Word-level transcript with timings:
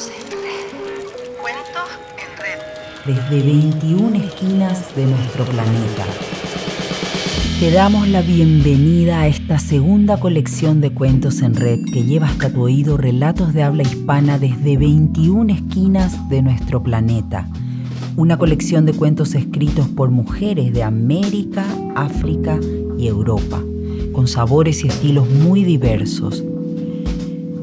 En 0.00 0.30
red. 0.30 1.36
Cuentos 1.38 1.90
en 2.16 2.32
red. 2.38 2.58
Desde 3.04 3.46
21 3.46 4.16
esquinas 4.16 4.96
de 4.96 5.04
nuestro 5.04 5.44
planeta. 5.44 6.06
Te 7.58 7.70
damos 7.70 8.08
la 8.08 8.22
bienvenida 8.22 9.20
a 9.20 9.26
esta 9.26 9.58
segunda 9.58 10.18
colección 10.18 10.80
de 10.80 10.94
cuentos 10.94 11.42
en 11.42 11.54
red 11.54 11.80
que 11.92 12.04
lleva 12.04 12.28
hasta 12.28 12.50
tu 12.50 12.62
oído 12.62 12.96
relatos 12.96 13.52
de 13.52 13.62
habla 13.62 13.82
hispana 13.82 14.38
desde 14.38 14.78
21 14.78 15.52
esquinas 15.52 16.30
de 16.30 16.40
nuestro 16.40 16.82
planeta. 16.82 17.46
Una 18.16 18.38
colección 18.38 18.86
de 18.86 18.94
cuentos 18.94 19.34
escritos 19.34 19.86
por 19.88 20.08
mujeres 20.08 20.72
de 20.72 20.82
América, 20.82 21.66
África 21.94 22.58
y 22.96 23.06
Europa, 23.06 23.62
con 24.14 24.26
sabores 24.28 24.82
y 24.82 24.88
estilos 24.88 25.28
muy 25.28 25.62
diversos 25.62 26.42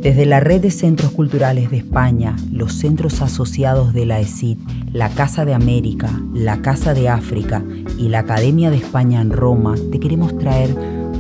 desde 0.02 0.26
la 0.26 0.40
Red 0.40 0.62
de 0.62 0.72
Centros 0.72 1.12
Culturales 1.12 1.72
de 1.72 1.78
España, 1.78 2.36
los 2.52 2.74
centros 2.74 3.22
asociados 3.22 3.94
de 3.94 4.06
la 4.06 4.20
ESID, 4.20 4.58
la 4.94 5.10
Casa 5.10 5.46
de 5.46 5.54
América, 5.54 6.10
la 6.34 6.62
Casa 6.62 6.94
de 6.94 7.10
África 7.10 7.64
y 7.98 8.10
la 8.10 8.20
Academia 8.20 8.70
de 8.70 8.78
España 8.78 9.22
en 9.22 9.32
Roma, 9.32 9.76
te 9.92 10.00
queremos 10.00 10.38
traer 10.38 10.73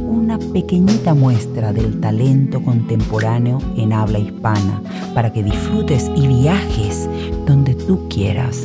una 0.07 0.37
pequeñita 0.37 1.13
muestra 1.13 1.73
del 1.73 1.99
talento 1.99 2.61
contemporáneo 2.61 3.59
en 3.77 3.93
habla 3.93 4.19
hispana 4.19 4.81
para 5.13 5.33
que 5.33 5.43
disfrutes 5.43 6.11
y 6.15 6.27
viajes 6.27 7.09
donde 7.45 7.75
tú 7.75 8.07
quieras. 8.09 8.63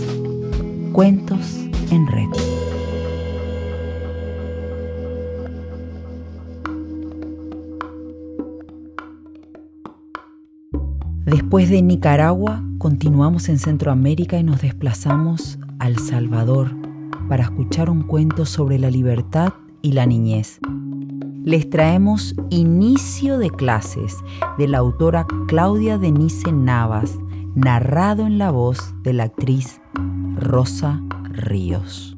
Cuentos 0.92 1.40
en 1.90 2.06
red. 2.06 2.51
Después 11.24 11.70
de 11.70 11.82
Nicaragua, 11.82 12.64
continuamos 12.78 13.48
en 13.48 13.60
Centroamérica 13.60 14.38
y 14.38 14.42
nos 14.42 14.60
desplazamos 14.60 15.56
a 15.78 15.86
El 15.86 15.98
Salvador 16.00 16.74
para 17.28 17.44
escuchar 17.44 17.90
un 17.90 18.02
cuento 18.02 18.44
sobre 18.44 18.76
la 18.80 18.90
libertad 18.90 19.52
y 19.82 19.92
la 19.92 20.04
niñez. 20.04 20.58
Les 21.44 21.70
traemos 21.70 22.34
Inicio 22.50 23.38
de 23.38 23.50
clases 23.50 24.16
de 24.58 24.66
la 24.66 24.78
autora 24.78 25.24
Claudia 25.46 25.96
Denise 25.96 26.50
Navas, 26.50 27.16
narrado 27.54 28.26
en 28.26 28.38
la 28.38 28.50
voz 28.50 28.92
de 29.04 29.12
la 29.12 29.24
actriz 29.24 29.80
Rosa 30.34 31.00
Ríos. 31.30 32.11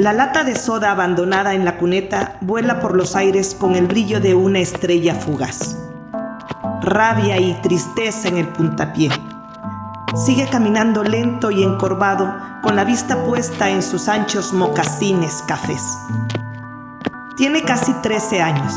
La 0.00 0.14
lata 0.14 0.44
de 0.44 0.56
soda 0.56 0.92
abandonada 0.92 1.52
en 1.52 1.66
la 1.66 1.76
cuneta 1.76 2.38
vuela 2.40 2.80
por 2.80 2.96
los 2.96 3.16
aires 3.16 3.54
con 3.54 3.74
el 3.74 3.86
brillo 3.86 4.18
de 4.18 4.34
una 4.34 4.58
estrella 4.58 5.14
fugaz. 5.14 5.76
Rabia 6.80 7.38
y 7.38 7.52
tristeza 7.60 8.28
en 8.28 8.38
el 8.38 8.48
puntapié. 8.48 9.10
Sigue 10.14 10.48
caminando 10.48 11.04
lento 11.04 11.50
y 11.50 11.62
encorvado 11.62 12.34
con 12.62 12.76
la 12.76 12.84
vista 12.84 13.26
puesta 13.26 13.68
en 13.68 13.82
sus 13.82 14.08
anchos 14.08 14.54
mocasines 14.54 15.44
cafés. 15.46 15.82
Tiene 17.36 17.62
casi 17.62 17.92
13 17.92 18.40
años. 18.40 18.72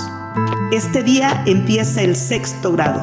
Este 0.73 1.03
día 1.03 1.41
empieza 1.45 2.01
el 2.01 2.17
sexto 2.17 2.73
grado. 2.73 3.01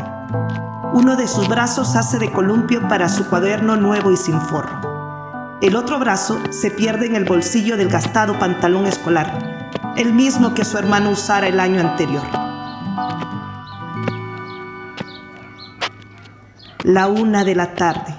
Uno 0.92 1.16
de 1.16 1.26
sus 1.26 1.48
brazos 1.48 1.96
hace 1.96 2.18
de 2.18 2.30
columpio 2.30 2.86
para 2.86 3.08
su 3.08 3.26
cuaderno 3.30 3.76
nuevo 3.76 4.12
y 4.12 4.18
sin 4.18 4.38
forro. 4.42 4.89
El 5.62 5.76
otro 5.76 5.98
brazo 5.98 6.40
se 6.48 6.70
pierde 6.70 7.04
en 7.04 7.16
el 7.16 7.26
bolsillo 7.26 7.76
del 7.76 7.90
gastado 7.90 8.38
pantalón 8.38 8.86
escolar, 8.86 9.92
el 9.94 10.14
mismo 10.14 10.54
que 10.54 10.64
su 10.64 10.78
hermano 10.78 11.10
usara 11.10 11.48
el 11.48 11.60
año 11.60 11.80
anterior. 11.80 12.22
La 16.82 17.08
una 17.08 17.44
de 17.44 17.54
la 17.54 17.74
tarde. 17.74 18.14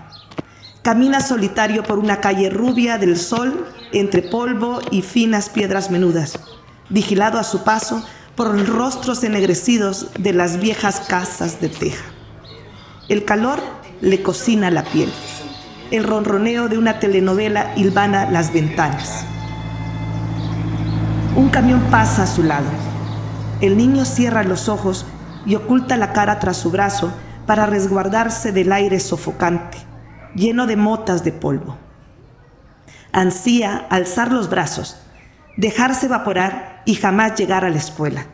Camina 0.83 1.19
solitario 1.19 1.81
por 1.81 1.97
una 1.97 2.21
calle 2.21 2.51
rubia 2.51 2.99
del 2.99 3.17
sol 3.17 3.65
entre 3.91 4.21
polvo 4.21 4.79
y 4.91 5.01
finas 5.01 5.49
piedras 5.49 5.89
menudas, 5.89 6.37
vigilado 6.89 7.39
a 7.39 7.43
su 7.43 7.63
paso 7.63 8.05
por 8.35 8.53
los 8.53 8.69
rostros 8.69 9.23
ennegrecidos 9.23 10.09
de 10.19 10.33
las 10.33 10.59
viejas 10.59 10.99
casas 10.99 11.59
de 11.59 11.69
teja. 11.69 12.05
El 13.09 13.25
calor 13.25 13.59
le 13.99 14.21
cocina 14.21 14.69
la 14.69 14.83
piel 14.83 15.11
el 15.91 16.05
ronroneo 16.05 16.69
de 16.69 16.77
una 16.77 16.99
telenovela 16.99 17.73
hilvana 17.75 18.29
las 18.31 18.53
ventanas. 18.53 19.25
Un 21.35 21.49
camión 21.49 21.81
pasa 21.91 22.23
a 22.23 22.27
su 22.27 22.43
lado. 22.43 22.67
El 23.59 23.77
niño 23.77 24.05
cierra 24.05 24.43
los 24.43 24.69
ojos 24.69 25.05
y 25.45 25.55
oculta 25.55 25.97
la 25.97 26.13
cara 26.13 26.39
tras 26.39 26.57
su 26.57 26.71
brazo 26.71 27.13
para 27.45 27.65
resguardarse 27.65 28.53
del 28.53 28.71
aire 28.71 28.99
sofocante, 29.01 29.77
lleno 30.33 30.65
de 30.65 30.77
motas 30.77 31.25
de 31.25 31.33
polvo. 31.33 31.77
Ansía 33.11 33.85
alzar 33.89 34.31
los 34.31 34.49
brazos, 34.49 34.97
dejarse 35.57 36.05
evaporar 36.05 36.83
y 36.85 36.95
jamás 36.95 37.35
llegar 37.35 37.65
a 37.65 37.69
la 37.69 37.77
escuela, 37.77 38.25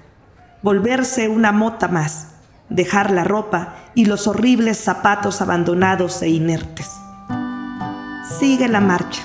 volverse 0.62 1.28
una 1.28 1.52
mota 1.52 1.88
más, 1.88 2.28
dejar 2.70 3.10
la 3.10 3.24
ropa 3.24 3.74
y 3.96 4.06
los 4.06 4.28
horribles 4.28 4.78
zapatos 4.78 5.42
abandonados 5.42 6.22
e 6.22 6.30
inertes. 6.30 6.92
Sigue 8.30 8.68
la 8.68 8.82
marcha. 8.82 9.22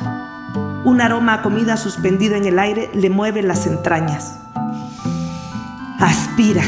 Un 0.85 1.01
aroma 1.01 1.35
a 1.35 1.43
comida 1.43 1.77
suspendido 1.77 2.37
en 2.37 2.45
el 2.45 2.59
aire 2.59 2.89
le 2.95 3.11
mueve 3.11 3.43
las 3.43 3.67
entrañas. 3.67 4.39
Aspira. 5.99 6.63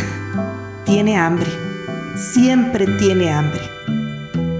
Tiene 0.84 1.16
hambre. 1.16 1.46
Siempre 2.16 2.86
tiene 2.98 3.32
hambre. 3.32 3.60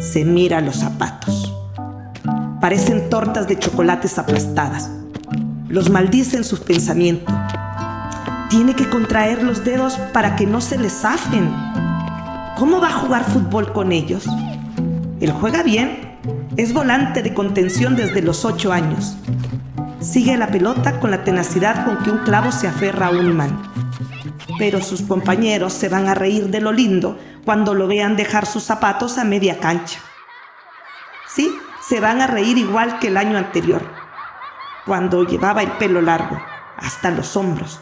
Se 0.00 0.24
mira 0.24 0.60
los 0.60 0.76
zapatos. 0.76 1.52
Parecen 2.60 3.10
tortas 3.10 3.48
de 3.48 3.58
chocolates 3.58 4.18
aplastadas. 4.18 4.91
Los 5.68 5.91
maldice 5.91 6.36
en 6.36 6.44
sus 6.44 6.60
pensamientos. 6.60 7.34
Tiene 8.50 8.74
que 8.74 8.88
contraer 8.88 9.42
los 9.42 9.64
dedos 9.64 9.98
para 10.12 10.36
que 10.36 10.46
no 10.46 10.60
se 10.60 10.78
les 10.78 10.92
zafen. 10.92 11.52
¿Cómo 12.56 12.80
va 12.80 12.88
a 12.88 13.00
jugar 13.00 13.24
fútbol 13.24 13.72
con 13.72 13.91
ellos? 13.91 14.26
Él 15.20 15.32
juega 15.32 15.62
bien, 15.62 16.03
es 16.56 16.72
volante 16.72 17.22
de 17.22 17.34
contención 17.34 17.97
desde 17.97 18.22
los 18.22 18.44
ocho 18.44 18.72
años. 18.72 19.16
Sigue 20.00 20.37
la 20.37 20.48
pelota 20.48 21.00
con 21.00 21.10
la 21.10 21.25
tenacidad 21.25 21.84
con 21.84 21.98
que 21.98 22.10
un 22.10 22.19
clavo 22.19 22.53
se 22.53 22.69
aferra 22.69 23.09
a 23.09 23.10
un 23.10 23.26
imán. 23.26 23.62
Pero 24.59 24.81
sus 24.81 25.03
compañeros 25.03 25.72
se 25.72 25.88
van 25.88 26.06
a 26.06 26.15
reír 26.15 26.48
de 26.50 26.60
lo 26.60 26.70
lindo 26.70 27.19
cuando 27.44 27.75
lo 27.75 27.88
vean 27.88 28.16
dejar 28.16 28.47
sus 28.47 28.62
zapatos 28.62 29.19
a 29.19 29.25
media 29.25 29.59
cancha. 29.59 29.98
Sí, 31.26 31.53
se 31.82 31.98
van 31.98 32.20
a 32.20 32.28
reír 32.28 32.56
igual 32.56 33.00
que 33.00 33.09
el 33.09 33.16
año 33.16 33.36
anterior, 33.36 33.82
cuando 34.86 35.25
llevaba 35.25 35.62
el 35.62 35.72
pelo 35.72 36.00
largo, 36.00 36.41
hasta 36.76 37.10
los 37.10 37.36
hombros, 37.36 37.81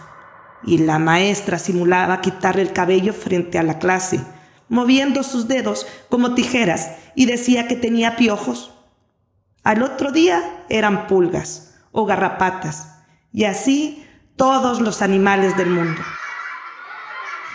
y 0.65 0.79
la 0.79 0.99
maestra 0.99 1.59
simulaba 1.59 2.23
quitarle 2.23 2.63
el 2.63 2.73
cabello 2.73 3.13
frente 3.13 3.59
a 3.59 3.63
la 3.63 3.79
clase 3.79 4.25
moviendo 4.69 5.23
sus 5.23 5.49
dedos 5.49 5.87
como 6.09 6.35
tijeras 6.35 6.93
y 7.15 7.27
decía 7.27 7.69
que 7.69 7.77
tenía 7.77 8.17
piojos. 8.17 8.73
Al 9.63 9.83
otro 9.83 10.13
día 10.13 10.65
eran 10.69 11.07
pulgas 11.07 11.75
o 11.93 12.05
garrapatas 12.05 12.89
y 13.33 13.45
así 13.45 14.07
todos 14.37 14.81
los 14.81 15.03
animales 15.03 15.57
del 15.57 15.71
mundo. 15.71 16.01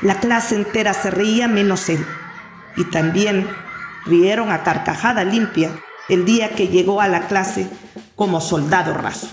La 0.02 0.20
clase 0.20 0.56
entera 0.56 0.94
se 0.94 1.10
reía 1.10 1.48
menos 1.48 1.90
él 1.90 2.06
y 2.76 2.84
también 2.86 3.48
rieron 4.06 4.52
a 4.52 4.64
carcajada 4.64 5.24
limpia 5.24 5.72
el 6.08 6.24
día 6.24 6.52
que 6.52 6.68
llegó 6.68 7.02
a 7.02 7.08
la 7.08 7.28
clase 7.28 7.68
como 8.16 8.40
soldado 8.40 8.94
raso. 8.94 9.28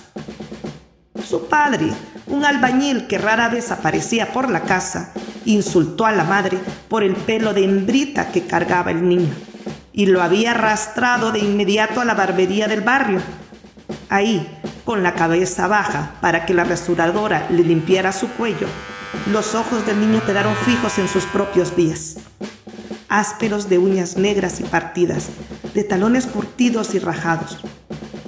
Su 1.24 1.46
padre, 1.48 1.92
un 2.26 2.44
albañil 2.44 3.06
que 3.06 3.18
rara 3.18 3.48
vez 3.48 3.70
aparecía 3.70 4.32
por 4.32 4.50
la 4.50 4.62
casa, 4.62 5.12
insultó 5.44 6.06
a 6.06 6.12
la 6.12 6.24
madre 6.24 6.58
por 6.88 7.02
el 7.02 7.14
pelo 7.14 7.54
de 7.54 7.64
hembrita 7.64 8.30
que 8.32 8.46
cargaba 8.46 8.90
el 8.90 9.08
niño 9.08 9.34
y 9.94 10.06
lo 10.06 10.22
había 10.22 10.50
arrastrado 10.50 11.30
de 11.30 11.38
inmediato 11.38 12.00
a 12.00 12.04
la 12.04 12.14
barbería 12.14 12.66
del 12.66 12.80
barrio. 12.80 13.20
Ahí, 14.08 14.46
con 14.84 15.02
la 15.02 15.14
cabeza 15.14 15.68
baja 15.68 16.14
para 16.20 16.44
que 16.44 16.52
la 16.52 16.64
restauradora 16.64 17.46
le 17.50 17.62
limpiara 17.62 18.12
su 18.12 18.28
cuello, 18.30 18.66
los 19.30 19.54
ojos 19.54 19.86
del 19.86 20.00
niño 20.00 20.20
quedaron 20.26 20.54
fijos 20.56 20.98
en 20.98 21.08
sus 21.08 21.24
propios 21.24 21.70
pies, 21.70 22.18
ásperos 23.08 23.68
de 23.68 23.78
uñas 23.78 24.16
negras 24.16 24.60
y 24.60 24.64
partidas, 24.64 25.28
de 25.72 25.84
talones 25.84 26.26
curtidos 26.26 26.94
y 26.94 26.98
rajados. 26.98 27.58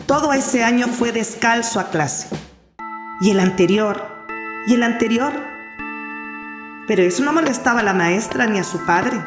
Todo 0.07 0.33
ese 0.33 0.63
año 0.63 0.87
fue 0.87 1.11
descalzo 1.11 1.81
a 1.81 1.91
clase. 1.91 2.29
Y 3.21 3.31
el 3.31 3.41
anterior, 3.41 4.07
y 4.69 4.75
el 4.75 4.85
anterior, 4.85 5.33
pero 6.87 7.03
eso 7.03 7.25
no 7.25 7.33
molestaba 7.33 7.81
a 7.81 7.85
la 7.85 7.93
maestra 7.93 8.47
ni 8.47 8.59
a 8.59 8.65
su 8.65 8.85
padre. 8.85 9.21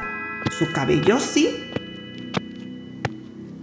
Su 0.58 0.72
cabello 0.72 1.20
sí. 1.20 1.72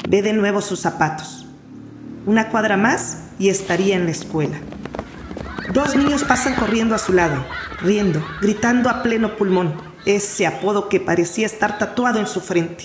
Ve 0.08 0.22
de 0.22 0.32
nuevo 0.32 0.60
sus 0.60 0.80
zapatos. 0.80 1.46
Una 2.26 2.48
cuadra 2.48 2.76
más 2.76 3.18
y 3.38 3.48
estaría 3.48 3.96
en 3.96 4.04
la 4.04 4.10
escuela. 4.10 4.58
Dos 5.72 5.96
niños 5.96 6.24
pasan 6.24 6.54
corriendo 6.54 6.94
a 6.94 6.98
su 6.98 7.12
lado, 7.12 7.44
riendo, 7.80 8.24
gritando 8.40 8.88
a 8.88 9.02
pleno 9.02 9.36
pulmón, 9.36 9.74
ese 10.04 10.46
apodo 10.46 10.88
que 10.88 11.00
parecía 11.00 11.46
estar 11.46 11.78
tatuado 11.78 12.20
en 12.20 12.26
su 12.26 12.40
frente, 12.40 12.84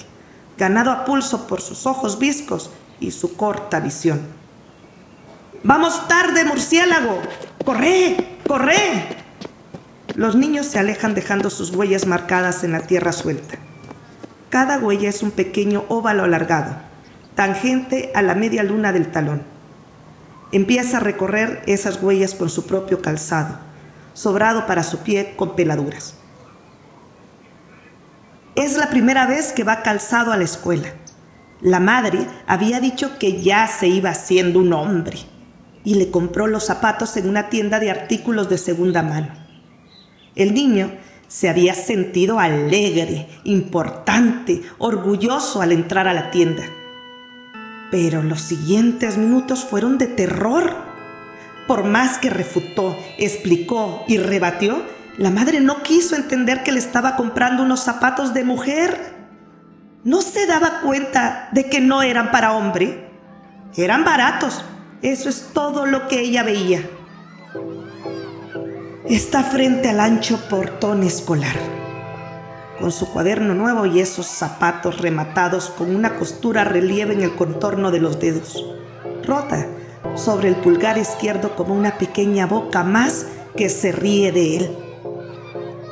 ganado 0.57 0.92
a 0.92 1.06
pulso 1.06 1.48
por 1.48 1.62
sus 1.62 1.86
ojos 1.86 2.18
viscos 2.18 2.72
y 3.00 3.12
su 3.12 3.36
corta 3.36 3.80
visión. 3.80 4.19
¡Vamos 5.64 6.07
tarde, 6.07 6.44
murciélago! 6.44 7.22
¡Corre! 7.64 8.40
¡Corre! 8.48 9.20
Los 10.21 10.35
niños 10.35 10.68
se 10.68 10.77
alejan 10.77 11.15
dejando 11.15 11.50
sus 11.50 11.71
huellas 11.75 12.06
marcadas 12.06 12.63
en 12.63 12.73
la 12.73 12.81
tierra 12.81 13.12
suelta. 13.12 13.57
Cada 14.51 14.77
huella 14.77 15.09
es 15.09 15.23
un 15.23 15.31
pequeño 15.31 15.83
óvalo 15.88 16.23
alargado, 16.23 16.75
tangente 17.33 18.12
a 18.13 18.21
la 18.21 18.35
media 18.35 18.62
luna 18.62 18.94
del 18.94 19.09
talón. 19.09 19.41
Empieza 20.51 20.97
a 20.97 21.00
recorrer 21.00 21.63
esas 21.65 22.03
huellas 22.03 22.35
con 22.35 22.51
su 22.51 22.68
propio 22.68 23.01
calzado, 23.01 23.57
sobrado 24.13 24.68
para 24.68 24.83
su 24.83 25.00
pie 25.00 25.33
con 25.35 25.56
peladuras. 25.56 26.13
Es 28.53 28.77
la 28.77 28.91
primera 28.91 29.25
vez 29.25 29.53
que 29.53 29.63
va 29.63 29.81
calzado 29.81 30.31
a 30.31 30.38
la 30.38 30.44
escuela. 30.44 30.89
La 31.62 31.79
madre 31.79 32.27
había 32.45 32.79
dicho 32.79 33.18
que 33.18 33.41
ya 33.41 33.65
se 33.65 33.88
iba 33.88 34.12
haciendo 34.12 34.59
un 34.59 34.71
hombre 34.73 35.18
y 35.83 35.95
le 35.95 36.12
compró 36.12 36.45
los 36.45 36.63
zapatos 36.63 37.18
en 37.18 37.27
una 37.27 37.50
tienda 37.50 37.79
de 37.79 37.89
artículos 37.89 38.50
de 38.50 38.59
segunda 38.59 39.01
mano. 39.01 39.41
El 40.36 40.54
niño 40.54 40.92
se 41.28 41.50
había 41.50 41.74
sentido 41.74 42.39
alegre, 42.39 43.28
importante, 43.44 44.62
orgulloso 44.78 45.62
al 45.62 45.72
entrar 45.72 46.07
a 46.07 46.13
la 46.13 46.30
tienda. 46.31 46.63
Pero 47.89 48.22
los 48.24 48.42
siguientes 48.42 49.18
minutos 49.18 49.63
fueron 49.63 49.98
de 49.98 50.07
terror. 50.07 50.74
Por 51.68 51.83
más 51.83 52.18
que 52.18 52.30
refutó, 52.30 52.98
explicó 53.18 54.04
y 54.07 54.18
rebatió, 54.18 54.83
la 55.18 55.30
madre 55.30 55.60
no 55.60 55.83
quiso 55.83 56.16
entender 56.16 56.63
que 56.63 56.72
le 56.72 56.80
estaba 56.80 57.16
comprando 57.16 57.63
unos 57.63 57.81
zapatos 57.81 58.33
de 58.33 58.44
mujer. 58.44 59.13
No 60.04 60.22
se 60.22 60.48
daba 60.48 60.81
cuenta 60.81 61.50
de 61.51 61.69
que 61.69 61.80
no 61.80 62.01
eran 62.01 62.31
para 62.31 62.54
hombre. 62.54 63.10
Eran 63.75 64.04
baratos. 64.04 64.63
Eso 65.01 65.30
es 65.30 65.50
todo 65.54 65.86
lo 65.86 66.07
que 66.07 66.22
ella 66.22 66.44
veía. 66.44 66.89
Está 69.12 69.44
frente 69.44 69.90
al 69.90 70.00
ancho 70.00 70.40
portón 70.48 71.04
escolar, 71.04 71.58
con 72.80 72.94
su 72.94 73.12
cuaderno 73.12 73.54
nuevo 73.54 73.86
y 73.86 74.00
esos 74.00 74.25
zapatos 74.25 75.02
rematados 75.02 75.69
con 75.69 75.94
una 75.94 76.16
costura 76.16 76.63
relieve 76.63 77.13
en 77.13 77.22
el 77.22 77.36
contorno 77.36 77.92
de 77.92 78.00
los 78.00 78.22
dedos, 78.22 78.66
rota 79.28 79.68
sobre 80.16 80.48
el 80.48 80.56
pulgar 80.56 80.98
izquierdo 80.98 81.58
como 81.58 81.75
una 81.75 81.98
pequeña 81.98 82.46
boca 82.46 82.86
más 82.86 83.25
que 83.58 83.68
se 83.68 83.92
ríe 83.92 84.31
de 84.31 84.56
él. 84.56 84.78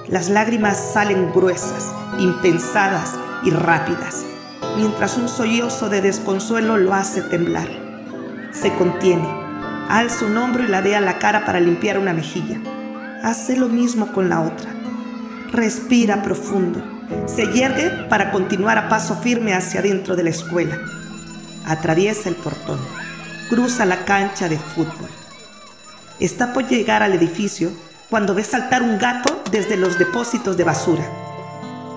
Las 0.08 0.30
lágrimas 0.30 0.78
salen 0.78 1.34
gruesas, 1.34 1.94
impensadas 2.20 3.16
y 3.44 3.50
rápidas, 3.50 4.24
mientras 4.78 5.18
un 5.18 5.28
sollozo 5.28 5.90
de 5.90 6.00
desconsuelo 6.00 6.78
lo 6.78 6.94
hace 6.94 7.22
temblar. 7.24 7.68
Se 8.54 8.74
contiene, 8.76 9.28
alza 9.90 10.24
un 10.24 10.38
hombro 10.38 10.64
y 10.64 10.68
ladea 10.68 11.02
la 11.02 11.20
cara 11.20 11.46
para 11.46 11.60
limpiar 11.60 12.00
una 12.00 12.14
mejilla 12.14 12.62
hace 13.24 13.58
lo 13.58 13.68
mismo 13.68 14.12
con 14.12 14.30
la 14.30 14.42
otra. 14.42 14.74
Respira 15.52 16.22
profundo. 16.22 16.82
Se 17.26 17.48
yergue 17.52 17.90
para 18.10 18.32
continuar 18.32 18.78
a 18.78 18.90
paso 18.90 19.16
firme 19.16 19.54
hacia 19.54 19.80
adentro 19.80 20.16
de 20.16 20.24
la 20.24 20.30
escuela. 20.30 20.78
Atraviesa 21.66 22.30
el 22.30 22.36
portón. 22.36 22.80
Cruza 23.50 23.86
la 23.86 24.06
cancha 24.06 24.48
de 24.48 24.58
fútbol. 24.58 25.10
Está 26.20 26.54
por 26.54 26.68
llegar 26.68 27.02
al 27.02 27.14
edificio 27.14 27.72
cuando 28.10 28.36
ve 28.36 28.44
saltar 28.44 28.84
un 28.84 28.98
gato 28.98 29.42
desde 29.52 29.78
los 29.78 29.98
depósitos 29.98 30.58
de 30.58 30.64
basura. 30.64 31.04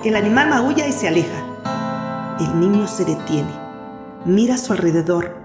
El 0.05 0.17
animal 0.17 0.49
maulla 0.49 0.87
y 0.87 0.93
se 0.93 1.09
aleja. 1.09 2.37
El 2.41 2.59
niño 2.59 2.89
se 2.89 3.05
detiene. 3.05 3.53
Mira 4.25 4.55
a 4.55 4.59
su 4.59 4.73
alrededor. 4.73 5.37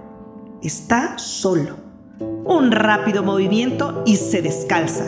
Está 0.62 1.18
solo. 1.18 1.76
Un 2.20 2.72
rápido 2.72 3.22
movimiento 3.22 4.04
y 4.06 4.16
se 4.16 4.42
descalza 4.42 5.06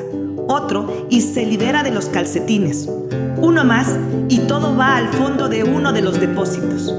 otro 0.50 1.06
y 1.10 1.22
se 1.22 1.46
libera 1.46 1.84
de 1.84 1.92
los 1.92 2.08
calcetines. 2.08 2.90
Uno 3.38 3.64
más 3.64 3.96
y 4.28 4.40
todo 4.40 4.76
va 4.76 4.98
al 4.98 5.10
fondo 5.10 5.48
de 5.48 5.64
uno 5.64 5.94
de 5.94 6.02
los 6.02 6.20
depósitos. 6.20 6.94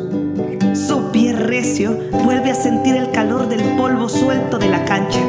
Su 0.72 1.10
pie 1.10 1.32
recio 1.32 1.98
vuelve 2.24 2.52
a 2.52 2.54
sentir 2.54 2.94
el 2.94 3.10
calor 3.10 3.48
del 3.48 3.62
polvo 3.76 4.08
suelto 4.08 4.58
de 4.58 4.68
la 4.68 4.84
cancha. 4.84 5.20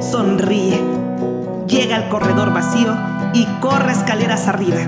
Sonríe. 0.00 0.80
Llega 1.66 1.96
al 1.96 2.08
corredor 2.08 2.54
vacío 2.54 2.96
y 3.34 3.44
corre 3.60 3.92
escaleras 3.92 4.46
arriba. 4.46 4.80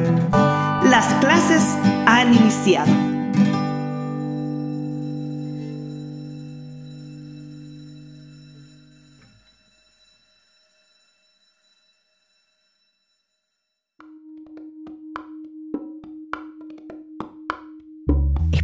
Las 0.89 1.07
clases 1.15 1.63
han 2.07 2.33
iniciado. 2.33 3.10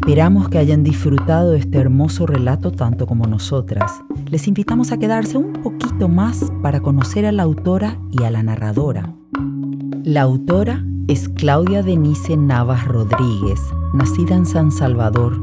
Esperamos 0.07 0.49
que 0.49 0.59
hayan 0.59 0.85
disfrutado 0.85 1.55
este 1.55 1.79
hermoso 1.79 2.27
relato 2.27 2.71
tanto 2.71 3.09
como 3.09 3.27
nosotras. 3.27 4.05
Les 4.31 4.47
invitamos 4.47 4.93
a 4.93 4.99
quedarse 4.99 5.37
un 5.37 5.53
poquito 5.53 6.07
más 6.07 6.53
para 6.63 6.79
conocer 6.79 7.27
a 7.27 7.33
la 7.33 7.43
autora 7.43 7.99
y 8.13 8.23
a 8.23 8.31
la 8.31 8.45
narradora. 8.45 9.13
La 10.05 10.23
autora 10.23 10.85
es 11.09 11.29
Claudia 11.29 11.83
Denise 11.83 12.37
Navas 12.37 12.87
Rodríguez, 12.87 13.59
nacida 13.95 14.37
en 14.37 14.47
San 14.47 14.71
Salvador. 14.71 15.41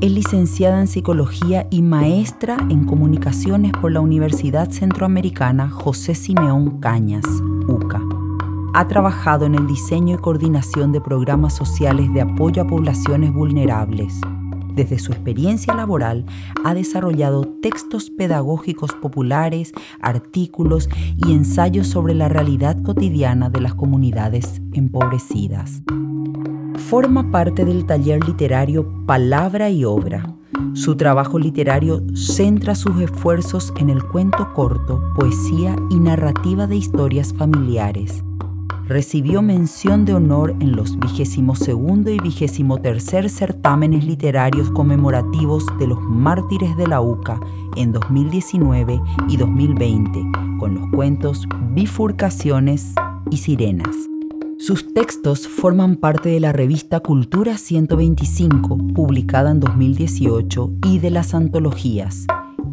Es 0.00 0.12
licenciada 0.12 0.80
en 0.80 0.86
psicología 0.86 1.66
y 1.68 1.82
maestra 1.82 2.56
en 2.70 2.84
comunicaciones 2.84 3.72
por 3.72 3.90
la 3.90 3.98
Universidad 3.98 4.70
Centroamericana 4.70 5.70
José 5.70 6.14
Simeón 6.14 6.78
Cañas, 6.78 7.24
UCA. 7.66 8.17
Ha 8.74 8.86
trabajado 8.86 9.46
en 9.46 9.54
el 9.54 9.66
diseño 9.66 10.16
y 10.16 10.18
coordinación 10.18 10.92
de 10.92 11.00
programas 11.00 11.54
sociales 11.54 12.12
de 12.12 12.20
apoyo 12.20 12.62
a 12.62 12.66
poblaciones 12.66 13.32
vulnerables. 13.32 14.20
Desde 14.74 14.98
su 14.98 15.10
experiencia 15.10 15.74
laboral 15.74 16.26
ha 16.64 16.74
desarrollado 16.74 17.44
textos 17.62 18.10
pedagógicos 18.10 18.92
populares, 18.92 19.72
artículos 20.00 20.88
y 21.16 21.32
ensayos 21.32 21.88
sobre 21.88 22.14
la 22.14 22.28
realidad 22.28 22.80
cotidiana 22.82 23.50
de 23.50 23.60
las 23.60 23.74
comunidades 23.74 24.60
empobrecidas. 24.72 25.82
Forma 26.88 27.30
parte 27.32 27.64
del 27.64 27.86
taller 27.86 28.22
literario 28.24 29.04
Palabra 29.06 29.70
y 29.70 29.84
Obra. 29.84 30.34
Su 30.74 30.96
trabajo 30.96 31.38
literario 31.38 32.02
centra 32.14 32.74
sus 32.74 33.00
esfuerzos 33.00 33.72
en 33.78 33.90
el 33.90 34.04
cuento 34.04 34.52
corto, 34.54 35.02
poesía 35.16 35.74
y 35.90 35.96
narrativa 35.96 36.66
de 36.66 36.76
historias 36.76 37.32
familiares 37.32 38.22
recibió 38.88 39.42
mención 39.42 40.06
de 40.06 40.14
honor 40.14 40.56
en 40.60 40.74
los 40.74 40.98
22 40.98 41.38
y 41.38 42.62
23 42.62 43.30
certámenes 43.30 44.04
literarios 44.04 44.70
conmemorativos 44.70 45.64
de 45.78 45.86
los 45.86 46.00
mártires 46.00 46.74
de 46.78 46.86
la 46.86 47.02
UCA 47.02 47.38
en 47.76 47.92
2019 47.92 49.00
y 49.28 49.36
2020, 49.36 50.20
con 50.58 50.74
los 50.74 50.88
cuentos 50.90 51.46
Bifurcaciones 51.74 52.94
y 53.30 53.36
Sirenas. 53.36 53.94
Sus 54.58 54.92
textos 54.92 55.46
forman 55.46 55.96
parte 55.96 56.30
de 56.30 56.40
la 56.40 56.52
revista 56.52 57.00
Cultura 57.00 57.58
125, 57.58 58.78
publicada 58.94 59.50
en 59.50 59.60
2018, 59.60 60.72
y 60.86 60.98
de 60.98 61.10
las 61.10 61.34
antologías 61.34 62.26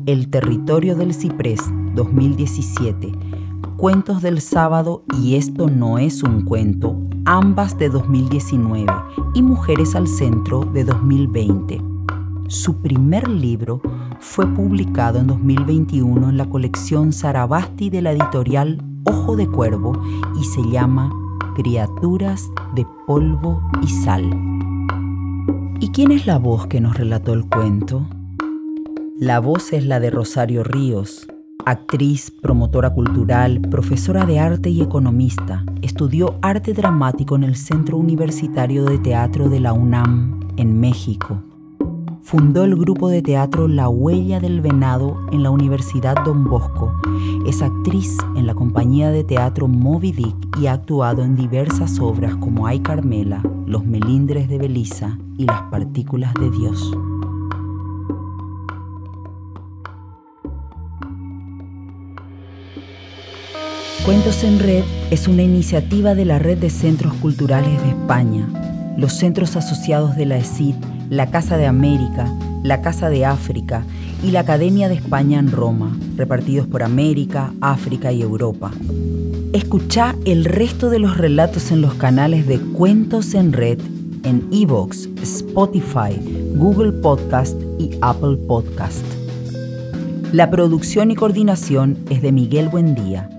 El 0.06 0.30
Territorio 0.30 0.96
del 0.96 1.14
Ciprés, 1.14 1.60
2017, 1.94 3.12
Cuentos 3.78 4.22
del 4.22 4.40
Sábado 4.40 5.04
y 5.20 5.36
Esto 5.36 5.68
no 5.68 6.00
es 6.00 6.24
un 6.24 6.46
cuento, 6.46 6.98
ambas 7.26 7.78
de 7.78 7.90
2019, 7.90 8.86
y 9.34 9.42
Mujeres 9.42 9.96
al 9.96 10.08
Centro 10.08 10.62
de 10.62 10.86
2020. 10.86 11.82
Su 12.48 12.82
primer 12.82 13.28
libro 13.28 13.82
fue 14.22 14.48
publicado 14.48 15.20
en 15.20 15.28
2021 15.28 16.30
en 16.30 16.38
la 16.38 16.50
colección 16.50 17.12
Sarabasti 17.12 17.90
de 17.90 18.02
la 18.02 18.14
editorial 18.14 18.82
Ojo 19.04 19.36
de 19.36 19.46
Cuervo 19.46 19.92
y 20.40 20.46
se 20.46 20.62
llama 20.72 21.12
Criaturas 21.56 22.50
de 22.76 22.88
Polvo 23.06 23.62
y 23.82 23.88
Sal. 23.90 24.24
¿Y 25.82 25.90
quién 25.90 26.14
es 26.14 26.26
la 26.26 26.38
voz 26.38 26.68
que 26.68 26.80
nos 26.80 26.98
relató 26.98 27.34
el 27.34 27.46
cuento? 27.46 28.08
La 29.20 29.42
voz 29.42 29.74
es 29.74 29.86
la 29.86 30.00
de 30.00 30.12
Rosario 30.12 30.64
Ríos, 30.64 31.28
Actriz, 31.68 32.30
promotora 32.30 32.92
cultural, 32.92 33.60
profesora 33.60 34.28
de 34.28 34.40
arte 34.40 34.70
y 34.70 34.84
economista, 34.84 35.66
estudió 35.82 36.38
arte 36.44 36.74
dramático 36.74 37.36
en 37.36 37.44
el 37.44 37.56
Centro 37.56 37.98
Universitario 37.98 38.86
de 38.86 39.00
Teatro 39.00 39.50
de 39.50 39.60
la 39.60 39.74
UNAM, 39.74 40.42
en 40.58 40.80
México. 40.80 41.42
fundó 42.22 42.64
el 42.64 42.76
grupo 42.76 43.10
de 43.10 43.22
teatro 43.22 43.68
La 43.68 43.88
Huella 43.88 44.40
del 44.40 44.60
Venado 44.62 45.16
en 45.32 45.44
la 45.44 45.52
Universidad 45.52 46.16
Don 46.24 46.44
Bosco. 46.44 46.92
Es 47.48 47.62
actriz 47.62 48.18
en 48.36 48.48
la 48.48 48.56
compañía 48.56 49.12
de 49.12 49.24
teatro 49.24 49.68
Moby 49.68 50.12
Dick 50.12 50.60
y 50.60 50.68
ha 50.68 50.74
actuado 50.74 51.24
en 51.24 51.36
diversas 51.36 52.00
obras 52.00 52.36
como 52.36 52.68
Ay 52.68 52.80
Carmela, 52.80 53.44
Los 53.66 53.86
Melindres 53.86 54.50
de 54.50 54.58
Belisa 54.58 55.20
y 55.38 55.46
Las 55.46 55.64
Partículas 55.64 56.34
de 56.36 56.50
Dios. 56.52 56.96
Cuentos 64.06 64.44
en 64.44 64.60
Red 64.60 64.84
es 65.10 65.28
una 65.28 65.42
iniciativa 65.42 66.14
de 66.14 66.26
la 66.26 66.40
Red 66.40 66.60
de 66.60 66.70
Centros 66.70 67.14
Culturales 67.16 67.82
de 67.82 67.90
España, 67.90 68.48
los 68.98 69.14
centros 69.14 69.56
asociados 69.56 70.16
de 70.16 70.26
la 70.26 70.38
ESID 70.38 70.76
la 71.10 71.30
Casa 71.30 71.58
de 71.58 71.68
América, 71.68 72.28
la 72.64 72.82
Casa 72.82 73.10
de 73.10 73.26
África 73.26 73.86
y 74.24 74.32
la 74.32 74.42
Academia 74.42 74.90
de 74.90 74.96
España 74.96 75.40
en 75.40 75.52
Roma, 75.52 75.98
repartidos 76.16 76.68
por 76.68 76.84
América, 76.84 77.54
África 77.62 78.12
y 78.12 78.22
Europa. 78.22 78.72
Escucha 79.54 80.16
el 80.26 80.46
resto 80.46 80.90
de 80.90 81.00
los 81.00 81.18
relatos 81.18 81.72
en 81.72 81.82
los 81.82 81.94
canales 81.94 82.48
de 82.48 82.60
Cuentos 82.60 83.34
en 83.34 83.54
Red 83.54 83.80
en 84.24 84.48
Evox, 84.52 85.08
Spotify, 85.22 86.20
Google 86.56 86.92
Podcast 86.94 87.62
y 87.78 87.92
Apple 88.02 88.38
Podcast. 88.48 89.06
La 90.32 90.50
producción 90.50 91.12
y 91.12 91.16
coordinación 91.16 91.98
es 92.10 92.24
de 92.24 92.32
Miguel 92.32 92.70
Buendía. 92.70 93.30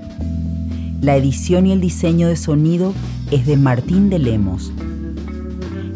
La 1.07 1.15
edición 1.15 1.67
y 1.67 1.71
el 1.71 1.81
diseño 1.81 2.27
de 2.27 2.35
sonido 2.35 2.93
es 3.31 3.47
de 3.47 3.57
Martín 3.57 4.11
de 4.11 4.19
Lemos 4.19 4.73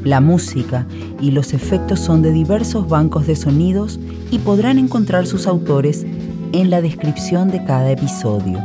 la 0.04 0.20
música 0.20 0.86
y 1.20 1.30
los 1.30 1.52
efectos 1.52 2.00
son 2.00 2.22
de 2.22 2.32
diversos 2.32 2.88
bancos 2.88 3.26
de 3.26 3.36
sonidos 3.36 4.00
y 4.30 4.38
podrán 4.38 4.78
encontrar 4.78 5.26
sus 5.26 5.46
autores 5.46 6.06
en 6.52 6.70
la 6.70 6.80
descripción 6.80 7.50
de 7.50 7.64
cada 7.64 7.90
episodio. 7.90 8.58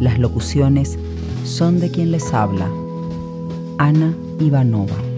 Las 0.00 0.18
locuciones 0.18 0.98
son 1.44 1.80
de 1.80 1.90
quien 1.90 2.12
les 2.12 2.32
habla, 2.32 2.70
Ana 3.78 4.14
Ivanova. 4.40 5.11